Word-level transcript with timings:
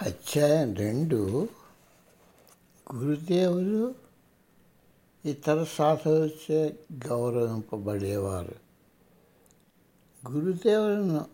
అధ్యాయం 0.00 0.74
రెండు 0.74 1.48
గురుదేవులు 2.90 3.94
ఇతర 5.24 5.64
సాధువులచే 5.64 6.78
గౌరవింపబడేవారు. 7.06 8.56
గురుదేవులను 10.22 11.26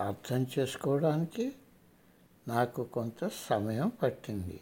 అర్థం 0.00 0.46
చేసుకోవడానికి 0.58 1.52
నాకు 2.48 2.82
కొంత 2.82 3.28
సమయం 3.48 3.92
పట్టింది. 4.02 4.60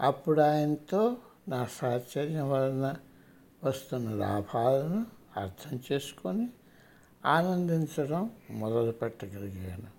అప్పుడు 0.00 0.40
ఆయనతో 0.40 1.16
నా 1.48 1.66
సాహచర్యం 1.80 2.50
వలన 2.50 2.96
వస్తున్న 3.64 4.10
లాభాలను 4.14 5.06
అర్థం 5.36 5.80
చేసుకొని 5.92 6.48
ఆనందించడం 7.24 8.30
మొదలు 8.50 8.92
పెట్టగలిగాను 8.92 9.93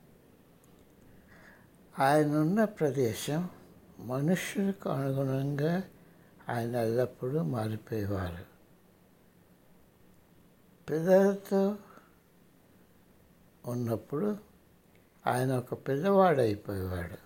ఆయన 2.00 2.36
ఉన్న 2.36 2.64
ప్రదేశం 2.64 3.50
మనుష్యులకు 4.00 4.90
అనుగుణంగా 4.90 5.84
ఆయన 6.50 6.76
ఎల్లప్పుడూ 6.76 7.44
మారిపోయేవారు. 7.44 8.46
పిల్లలతో 10.90 11.78
ఉన్నప్పుడు 13.66 14.38
ఆయన 15.28 15.58
ఒక 15.58 15.74
పిల్లవాడు 15.88 16.42
అయిపోయేవాడు 16.42 17.26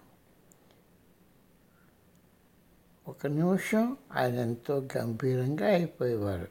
ఒక 3.09 3.27
నిమిషం 3.27 3.97
ఆయన 4.13 4.33
ఎంతో 4.33 4.87
గంభీరంగా 4.97 5.67
అయిపోయేవారు. 5.67 6.47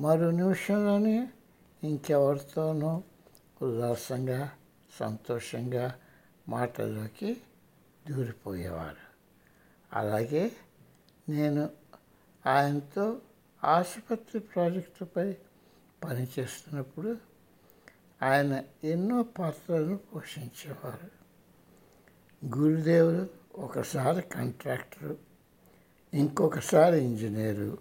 మరో 0.00 0.30
నిమిషంలోనే 0.30 1.32
ఇంకెవరితోనో 1.84 3.02
ఉల్లాసంగా 3.62 4.50
సంతోషంగా 5.00 5.94
మాటల్లోకి 6.48 7.40
దూరిపోయేవారు. 8.10 9.12
అలాగే 9.92 10.52
నేను 11.28 11.70
ఆయనతో 12.46 13.20
ఆసుపత్రి 13.64 14.40
ప్రాజెక్టుపై 14.40 15.36
పనిచేస్తున్నప్పుడు 16.04 17.16
ఆయన 18.22 18.64
ఎన్నో 18.84 19.22
పాత్రలను 19.22 19.96
పోషించేవారు. 19.96 21.22
గురుదేవులు 22.58 23.26
ఒకసారి 23.54 24.22
కాంట్రాక్టరు 24.22 25.18
ఇంకొకసారి 26.14 27.04
ఇంజనీరు 27.04 27.78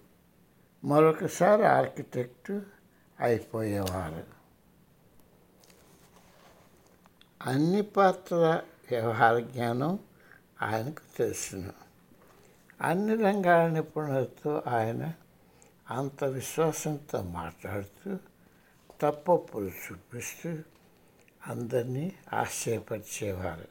మరొకసారి 0.83 1.67
ఆర్కిటెక్టు 1.67 2.61
అయిపోయేవారు. 3.19 4.40
అన్ని 7.45 7.81
పాత్రల 7.81 8.61
వ్యవహార 8.91 9.39
జ్ఞానం 9.39 9.99
ఆయనకు 10.61 11.17
తెలుసును. 11.17 11.73
అన్ని 12.81 13.23
రంగాల 13.23 13.69
నిపుణులతో 13.69 14.63
ఆయన 14.67 15.13
అంత 15.91 16.23
విశ్వాసంతో 16.23 17.21
మాట్లాడుతూ 17.21 18.17
తప్పప్పులు 19.01 19.65
చూపిస్తూ 19.65 20.57
అందరినీ 21.47 22.11
ఆశ్చర్యపరిచేవారు. 22.33 23.67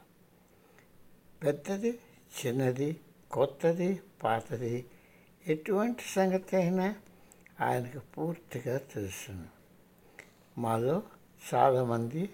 పెద్దది 1.43 1.99
చిన్నది 2.45 2.99
కొత్తది 3.31 4.01
పాతది 4.23 4.85
ఎటువంటి 5.47 6.03
సంగతి 6.03 6.55
అయినా 6.55 6.95
ఆయనకు 7.61 7.99
పూర్తిగా 7.99 8.77
తెలుసును. 8.77 9.47
మాలో 10.57 11.03
చాలామంది 11.53 12.29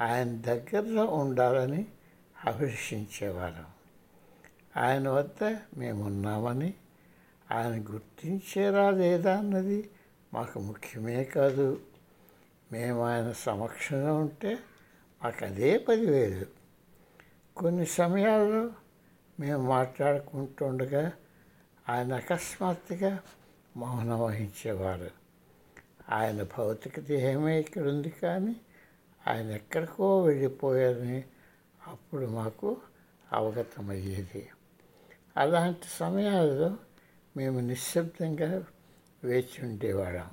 ఆయన 0.00 0.40
దగ్గరలో 0.40 1.04
ఉండాలని 1.04 1.86
అభిలషించేవారు 2.44 3.80
ఆయన 4.78 5.08
వద్ద 5.08 5.56
మేమున్నామని 5.76 6.74
ఆయన 7.50 7.84
గుర్తించేరా 7.92 8.90
లేదా 8.90 9.38
అన్నది 9.38 9.90
మాకు 10.34 10.60
ముఖ్యమే 10.60 11.24
కాదు. 11.24 11.80
మేము 12.72 13.04
ఆయన 13.04 13.32
సమక్షంలో 13.32 14.14
ఉంటే 14.14 14.58
మాకు 15.24 15.44
అదే 15.44 15.78
పదివేలు 15.78 16.46
కొన్ని 17.56 17.86
సమయాల్లో 17.86 18.70
మేము 19.40 19.62
మాట్లాడుకుంటుండగా 19.62 21.12
ఆయన 21.88 22.14
అకస్మాత్తుగా 22.14 23.20
మౌనం 23.76 24.20
వహించేవారు. 24.20 25.10
ఆయన 26.10 26.42
భౌతిక 26.42 27.00
దేహమే 27.00 27.60
ఇక్కడ 27.60 27.82
ఉంది 27.82 28.10
కానీ 28.10 28.56
ఆయన 29.28 29.50
ఎక్కడికో 29.50 30.22
వెళ్ళిపోయారని 30.22 31.24
అప్పుడు 31.86 32.26
మాకు 32.26 32.76
అవగతమయ్యేది. 33.32 34.48
అలాంటి 35.36 35.86
సమయాల్లో 35.90 36.76
మేము 37.36 37.60
నిశ్శబ్దంగా 37.60 38.64
వేచి 39.24 39.68
ఉండేవాళ్ళం. 39.68 40.30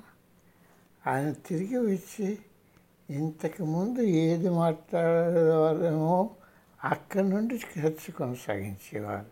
ఆయన 1.08 1.32
తిరిగి 1.32 1.78
వచ్చి 1.78 2.38
ఇంతకుముందు 3.10 4.02
ఏది 4.02 4.50
మాట్లాడేవారేమో 4.50 6.30
అక్కడి 6.84 7.30
నుండి 7.30 7.56
చర్చ 7.56 8.12
కొనసాగించేవారు. 8.12 9.26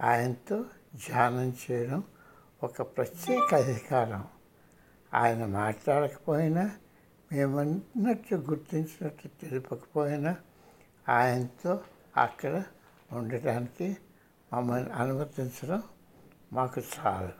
ఆయనతో 0.00 0.64
ధ్యానం 0.94 1.56
చేయడం 1.70 2.04
ఒక 2.62 2.82
ప్రత్యేక 2.82 3.54
అధికారం. 3.54 4.24
ఆయన 5.14 5.46
మాట్లాడకపోయినా 5.46 6.70
మేమన్నట్టు 7.32 8.34
గుర్తించినట్టు 8.34 9.28
తెలుపకపోయినా 9.28 10.36
ఆయనతో 11.08 11.80
అక్కడ 12.16 12.62
ఉండటానికి 13.12 13.96
మమ్మల్ని 14.52 14.90
అనుమతించడం 14.90 15.82
మాకు 16.52 16.80
చాలు. 16.80 17.32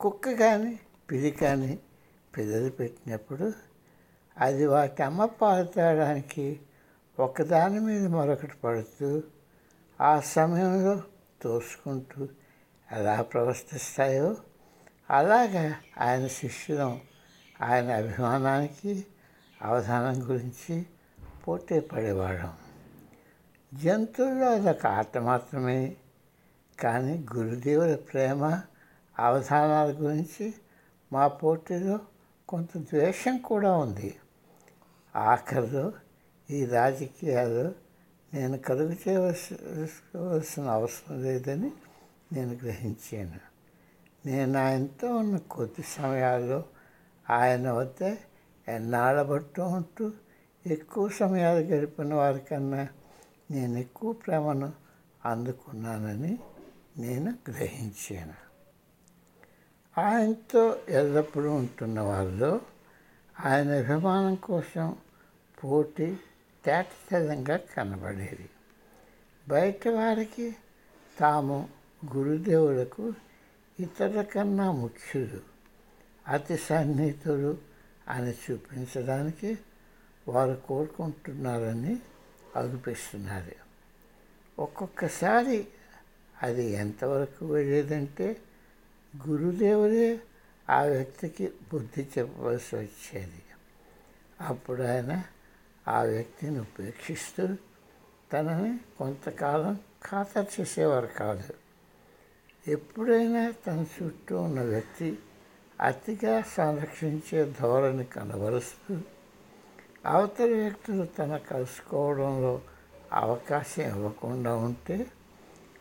కుక్క 0.00 0.32
కానీ 0.32 0.78
పిల్లి 1.10 1.30
కానీ 1.30 1.78
పిల్లలు 2.36 2.70
పెట్టినప్పుడు 2.70 3.52
అది 4.38 4.66
వాటి 4.66 5.02
అమ్మ 5.02 5.24
పాలు 5.24 5.64
తాగడానికి 5.64 6.60
ఒకదాని 7.18 7.80
మీద 7.80 8.06
మరొకటి 8.06 8.56
పడుతూ 8.64 9.22
ఆ 10.00 10.20
సమయంలో 10.20 11.02
తోసుకుంటూ 11.42 12.28
ఎలా 12.92 13.22
ప్రవర్తిస్తాయో 13.22 14.36
అలాగా 15.10 15.74
ఆయన 15.98 16.26
శిష్యులం 16.26 17.00
ఆయన 17.60 17.90
అభిమానానికి 17.90 19.06
అవధానం 19.62 20.30
గురించి 20.30 20.86
పోటీ 21.48 21.80
పడేవాళ్ళం. 21.80 22.52
జంతువుల్లో 23.74 24.52
అదొక 24.52 24.86
ఆట 24.86 25.18
మాత్రమే 25.18 25.96
కానీ 26.80 27.26
గురుదేవుల 27.36 27.94
ప్రేమ 27.94 28.60
అవధానాల 29.18 29.96
గురించి 29.98 30.54
మా 31.12 31.28
పోటీలో 31.28 32.00
కొంత 32.48 32.78
ద్వేషం 32.78 33.38
కూడా 33.38 33.76
ఉంది. 33.76 34.16
ఆఖరిలో 35.16 35.92
ఈ 36.50 36.64
రాజకీయాలు 36.64 37.74
నేను 38.34 38.58
కలుగు 38.58 38.96
చేయవలసిన 39.08 40.64
అవసరం 40.64 41.22
లేదని 41.22 41.72
నేను 42.32 42.52
గ్రహించాను. 42.62 43.40
నేను 44.26 44.58
ఆయనతో 44.58 45.16
ఉన్న 45.16 45.36
కొద్ది 45.36 45.84
సమయాల్లో 45.88 46.64
ఆయన 47.30 47.70
వద్ద 47.70 48.16
ఎన్నాళ్ళ 48.68 49.22
బట్టు 49.22 49.60
ఉంటూ 49.60 50.12
ఎక్కువ 50.66 51.08
సమయాలు 51.08 51.58
గడిపిన 51.58 52.14
వారికన్నా 52.14 52.88
నేను 53.50 53.78
ఎక్కువ 53.78 54.12
ప్రేమను 54.12 54.72
అందుకున్నానని 55.24 56.38
నేను 56.96 57.34
గ్రహించాను. 57.48 58.48
ఆయనతో 60.00 60.78
ఎల్లప్పుడూ 60.88 61.54
ఉంటున్న 61.54 62.00
వాళ్ళు 62.00 62.60
ఆయన 63.44 63.78
అభిమానం 63.78 64.34
కోసం 64.34 64.96
పోటీ 65.64 66.16
తేటతెల్లంగా 66.64 67.56
కనబడేది. 67.56 68.50
బయట 69.48 69.88
వారికి 69.88 70.56
తాము 71.18 71.68
గురుదేవులకు 72.16 73.12
ఇతరుల 73.80 74.22
కన్నా 74.22 74.70
ముఖ్యులు. 74.70 75.47
అతి 76.28 76.56
సన్నిహితులు 76.56 77.58
అని 78.08 78.34
చూపించడానికి 78.50 79.58
వారు 80.28 80.62
కోరుకుంటున్నారని 80.66 81.96
అనిపిస్తున్నారు. 82.56 83.52
ఒక్కొక్కసారి 84.58 85.68
అది 86.42 86.66
ఎంతవరకు 86.66 87.46
వెళ్ళేదంటే 87.46 88.36
గురుదేవుడే 89.28 90.20
ఆ 90.70 90.82
వ్యక్తికి 90.82 91.52
బుద్ధి 91.72 92.06
చెప్పవలసి 92.18 92.76
వచ్చేది. 92.76 93.42
అప్పుడు 94.40 94.82
ఆయన 94.82 95.24
ఆ 95.88 96.02
వ్యక్తిని 96.02 96.60
ఉపేక్షిస్తూ 96.60 97.46
తనని 98.32 98.78
కొంతకాలం 98.98 99.74
ఖాతా 100.10 100.46
చేసేవారు 100.60 101.06
కాదు. 101.06 101.54
ఎప్పుడైనా 102.70 103.54
తన 103.66 103.84
చుట్టూ 104.02 104.40
ఉన్న 104.40 104.62
వ్యక్తి 104.62 105.18
అతిగా 105.80 106.42
సంరక్షించే 106.42 107.54
ధోరణి 107.60 108.04
కనబరుస్తూ 108.04 109.00
అవతలి 110.06 110.54
వ్యక్తులు 110.54 111.04
తన 111.04 111.36
కలుసుకోవడంలో 111.36 112.60
అవకాశం 113.12 113.82
ఇవ్వకుండా 113.82 114.54
ఉంటే 114.54 115.06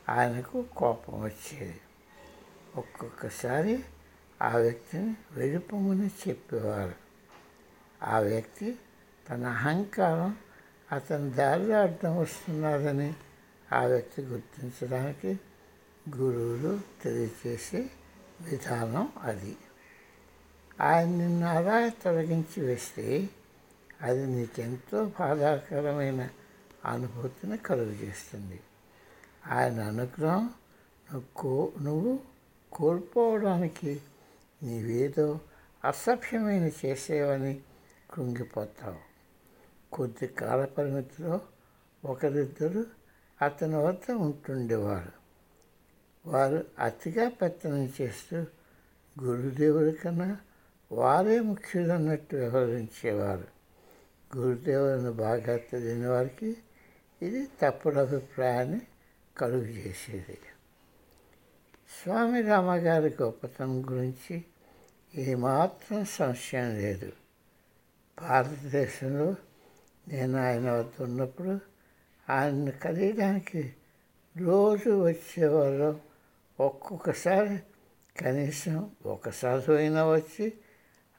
ఆయనకు 0.10 0.66
కోపం 0.78 1.22
వచ్చేది. 1.22 1.80
ఒక్కొక్కసారి 2.76 3.84
ఆ 4.42 4.58
వ్యక్తిని 4.58 5.16
వెళ్ళిపోమని 5.32 6.08
చెప్పేవారు. 6.08 6.96
ఆ 8.04 8.20
వ్యక్తి 8.20 8.80
తన 9.30 9.46
అహంకారం 9.46 10.38
అతని 10.92 11.30
దారిలో 11.30 11.82
అర్థం 11.82 12.18
వస్తున్నారని 12.18 13.14
ఆ 13.74 13.86
వ్యక్తి 13.86 14.22
గుర్తించడానికి 14.22 15.40
గురువులు 16.18 16.80
తెలియచేసే 17.04 17.90
విధానం 18.42 19.10
అది. 19.22 19.58
ఆయన 20.82 21.08
నిన్ను 21.08 21.48
అలా 21.48 21.90
తొలగించి 21.90 22.66
వేస్తే 22.66 23.30
అది 24.02 24.26
నీకెంతో 24.26 25.06
బాధాకరమైన 25.06 26.30
అనుభూతిని 26.86 27.58
కలుగజేస్తుంది. 27.58 28.60
ఆయన 29.48 29.80
అనుగ్రహం 29.82 30.54
నువ్వు 31.14 31.24
కో 31.36 31.74
నువ్వు 31.82 32.20
కోల్పోవడానికి 32.72 34.02
నీవేదో 34.64 35.40
అసభ్యమైన 35.86 36.72
చేసేవని 36.86 37.62
కృంగిపోతావు. 38.14 38.98
కొద్ది 39.92 40.28
కాల 40.28 40.66
పరిమితిలో 40.66 41.42
ఒకరిద్దరు 42.06 42.86
అతని 43.42 43.76
వద్ద 43.76 44.12
ఉంటుండేవారు. 44.12 45.12
వారు 46.30 46.66
అతిగా 46.80 47.30
పెత్తనం 47.30 47.94
చేస్తూ 48.02 48.46
గురుదేవుడి 49.24 49.92
కన్నా 49.92 50.38
వారే 50.92 51.40
ముఖ్యులన్నట్టు 51.40 52.36
వ్యవహరించేవారు. 52.36 53.48
గురుదేవులను 54.38 55.12
బాగా 55.12 55.58
తెలియని 55.58 56.08
వారికి 56.08 56.58
ఇది 57.22 57.48
తప్పుడు 57.62 57.96
అభిప్రాయాన్ని 57.96 58.82
కలుగు 59.38 59.64
చేసేది. 59.64 60.38
స్వామి 62.04 62.42
రామగారి 62.42 63.16
గొప్పతనం 63.22 63.90
గురించి 63.90 64.46
ఏమాత్రం 65.16 66.06
సంశయం 66.06 66.76
లేదు. 66.76 67.12
భారతదేశంలో 68.22 69.36
నేను 70.08 70.38
ఆయన 70.38 70.72
వద్ద 70.72 71.04
ఉన్నప్పుడు 71.04 71.60
ఆయన్ని 72.32 72.72
కలియడానికి 72.72 73.74
రోజు 74.38 75.06
వచ్చేవారు 75.06 76.00
ఒక్కొక్కసారి 76.60 77.60
కనీసం 78.22 78.92
ఒకసారి 79.06 79.78
అయినా 79.78 80.08
వచ్చి 80.08 80.54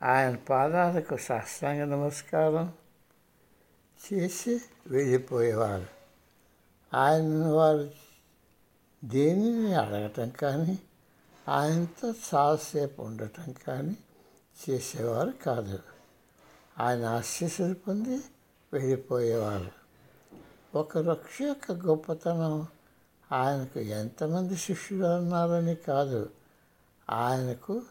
ఆయన 0.02 0.36
పాదాలకు 0.36 1.16
సాష్టాంగ 1.16 1.84
నమస్కారం 1.84 2.72
చేసి 4.12 4.62
వెళ్ళిపోయేవారు. 4.86 5.86
ఆయన 6.96 7.46
వారు 7.46 7.90
దేనిని 9.04 9.74
అడగటం 9.74 10.28
కానీ 10.28 10.78
ఆయనతో 11.48 12.10
చాలాసేపు 12.10 13.02
ఉండటం 13.02 13.54
కానీ 13.66 13.96
చేసేవారు 14.70 15.30
కాదు. 15.30 15.78
ఆయన 16.78 17.04
ఆశీస్సులు 17.04 17.74
పొంది 17.74 18.20
వెళ్ళిపోయేవారు. 18.72 19.70
ఒక 20.74 20.98
వృక్ష 20.98 21.42
యొక్క 21.42 21.72
గొప్పతనం 21.72 22.66
ఆయనకు 23.32 23.78
ఎంతమంది 23.78 24.56
శిష్యులు 24.56 25.04
అన్నారని 25.04 25.74
కాదు. 25.74 26.30
ఆయనకు 27.10 27.82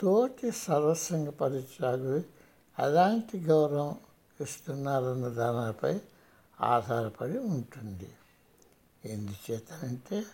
తోటి 0.00 0.50
సర్వసంగ 0.50 1.28
పరిత్యాగులు 1.28 2.22
ఎలాంటి 2.82 3.40
గౌరవం 3.40 3.96
ఇస్తున్నారన్న 4.40 5.28
దానిపై 5.28 6.00
ఆధారపడి 6.60 7.38
ఉంటుంది. 7.38 8.08
ఎందుచేతనంటే 9.04 10.24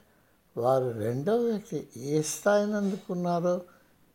వారు 0.56 0.90
రెండవ 0.90 1.36
వ్యక్తి 1.36 1.88
ఏ 1.96 2.22
స్థాయిని 2.22 2.74
అందుకున్నారో 2.74 3.62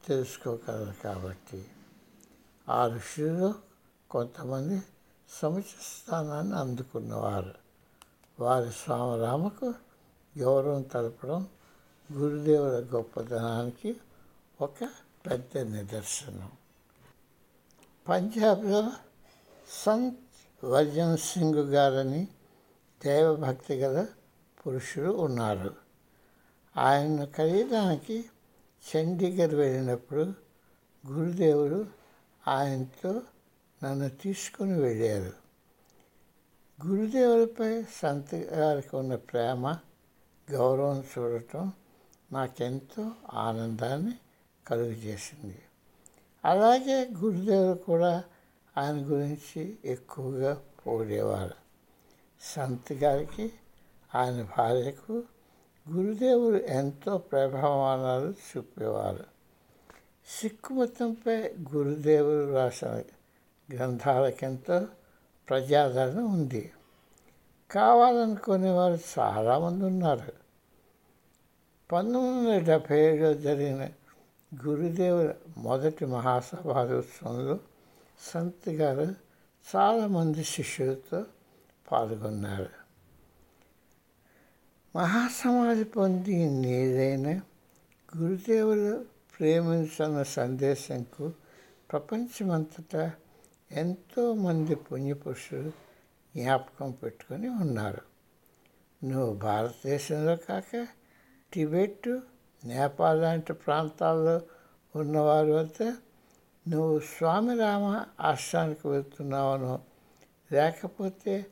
తెలుసుకోగలరు 0.08 0.94
కాబట్టి. 1.04 1.66
ఆ 2.70 2.88
ఋషులు 2.88 3.54
కొంతమంది 4.12 4.84
సముచిత 5.30 5.82
స్థానాన్ని 5.82 6.56
అందుకున్నవారు. 6.56 7.54
వారి 8.40 8.72
స్వామరామకు 8.72 9.74
గౌరవం 10.38 10.82
తెలపడం 10.82 11.48
గురుదేవుల 12.12 12.86
గొప్పతనానికి 12.94 13.98
ఒక 14.62 14.90
పెద్ద 15.30 15.58
నిదర్శనం. 15.58 16.52
పంజాబ్లో 18.10 18.92
సంత్ 19.86 20.18
వర్జన్ 20.66 21.18
సింగ్ 21.18 21.56
గారని 21.56 22.28
దైవభక్తి 23.06 23.76
గల 23.76 24.08
పురుషుడు 24.66 25.12
ఉన్నారు. 25.12 25.76
ఆయన 26.78 27.26
ఖరీదానికి 27.26 28.26
చండీగఢ్ 28.88 29.54
వెళ్ళినప్పుడు 29.54 30.34
గురుదేవుడు 31.08 31.86
ఆయనతో 32.48 33.22
నన్ను 33.84 34.10
తీసుకుని 34.10 34.80
వెళ్ళారు. 34.80 35.34
గురుదేవులపై 36.88 37.84
సంత 37.84 38.36
గారికి 38.36 38.96
ఉన్న 38.96 39.16
ప్రేమ 39.16 39.78
గౌరవం 40.52 41.04
చూడటం 41.18 41.74
నాకెంతో 42.32 43.12
ఆనందాన్ని 43.34 44.14
కలుగజేసింది 44.68 45.62
అలాగే 46.46 47.10
గురుదేవులు 47.18 47.74
కూడా 47.74 48.24
ఆయన 48.78 48.96
గురించి 48.96 49.78
ఎక్కువగా 49.86 50.62
పొగిడేవారు 50.88 51.68
సంత్ 52.42 52.94
గారికి 52.94 53.54
ఆయన 54.16 54.48
భార్యకు 54.58 55.24
గురుదేవుడు 55.90 56.56
ఎంతో 56.56 57.18
ప్రభావాలు 57.18 58.30
చూపేవారు. 58.32 59.24
సిక్కు 60.42 60.74
మతంపై 60.74 61.36
గురుదేవుడు 61.76 62.54
రాసిన 62.54 63.02
గ్రంథాలకెంతో 63.74 64.88
ప్రజాదరణ 65.50 66.20
ఉంది. 66.20 66.72
కావాలనుకునే 67.72 68.70
వారు 68.70 69.00
చాలామంది 69.20 69.86
ఉన్నారు. 69.86 70.34
పంతొమ్మిది 71.92 72.48
వందల 72.48 72.64
డెబ్భై 72.64 73.00
ఏడులో 73.02 73.34
జరిగిన 73.34 73.90
గురుదేవుల 74.56 75.34
మొదటి 75.58 76.06
మహాసభాలోత్సవంలో 76.06 77.60
సంత్ 78.34 78.70
గారు 78.70 79.16
చాలామంది 79.76 80.44
శిష్యులతో 80.44 81.26
పాల్గొన్నారు. 81.92 82.70
మహాసమాధి 84.96 85.84
పొంది 85.84 86.50
నీదైన 86.50 87.42
గురుదేవులు 88.18 89.06
ప్రేమించిన 89.40 90.24
సందేశంకు 90.24 91.34
ప్రపంచమంతటా 91.92 93.12
ఎంతోమంది 93.72 94.76
పుణ్యపురుషులు 94.76 95.70
జ్ఞాపకం 96.36 96.92
పెట్టుకొని 96.92 97.50
ఉన్నారు. 97.50 98.02
నువ్వు 99.06 99.34
భారతదేశంలో 99.34 100.36
కాక 100.36 100.88
టిబెట్ 101.54 102.20
నేపాల్ 102.68 103.22
లాంటి 103.22 103.54
ప్రాంతాల్లో 103.54 104.42
ఉన్నవారి 104.96 105.52
వద్ద 105.52 105.96
నువ్వు 106.68 107.00
స్వామి 107.00 107.60
రామ 107.60 108.06
ఆశ్రమానికి 108.22 108.88
వెళ్తున్నావనో 108.88 109.80
లేకపోతే 110.52 111.46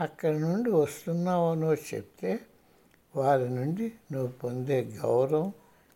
అక్కడి 0.00 0.38
నుండి 0.38 0.70
వస్తున్నావనో 0.70 1.74
చెప్తే 1.74 2.40
వారి 3.16 3.48
నుండి 3.48 3.92
నువ్వు 4.12 4.28
పొందే 4.28 4.82
గౌరవం 4.84 5.52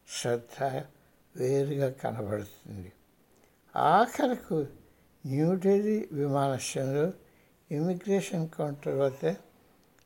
శ్రద్ధ 0.09 0.83
వేరుగా 1.37 1.91
కనబడుతుంది. 1.91 2.93
ఆఖరకు 3.77 4.67
న్యూఢిల్లీ 5.27 6.09
విమానాశ్రయంలో 6.13 7.13
ఇమిగ్రేషన్ 7.71 8.49
కౌంటర్ 8.49 8.99
వద్ద 8.99 9.35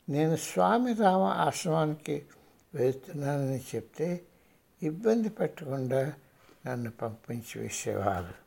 నేను 0.08 0.36
స్వామి 0.36 0.92
రామ 0.94 1.22
ఆశ్రమానికి 1.22 2.26
వెళ్తున్నానని 2.74 3.60
చెప్తే 3.74 4.20
ఇబ్బంది 4.82 5.28
పెట్టకుండా 5.28 6.14
నన్ను 6.66 6.90
పంపించి 6.90 7.62
వేసేవారు. 7.62 8.39